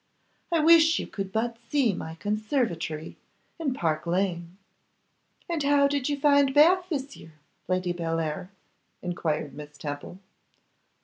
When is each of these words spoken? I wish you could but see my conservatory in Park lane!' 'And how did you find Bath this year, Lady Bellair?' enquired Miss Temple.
I 0.51 0.57
wish 0.61 0.97
you 0.97 1.05
could 1.05 1.31
but 1.31 1.57
see 1.69 1.93
my 1.93 2.15
conservatory 2.15 3.17
in 3.59 3.75
Park 3.75 4.07
lane!' 4.07 4.57
'And 5.47 5.61
how 5.61 5.87
did 5.87 6.09
you 6.09 6.19
find 6.19 6.55
Bath 6.55 6.87
this 6.89 7.15
year, 7.15 7.33
Lady 7.67 7.93
Bellair?' 7.93 8.49
enquired 9.03 9.53
Miss 9.53 9.77
Temple. 9.77 10.17